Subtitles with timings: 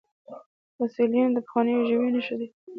[0.75, 2.47] فوسیلیونه د پخوانیو ژویو نښې دي